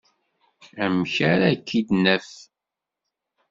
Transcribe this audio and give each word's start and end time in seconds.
Amek 0.83 1.15
ara 1.31 1.49
k-id-naf? 1.67 2.29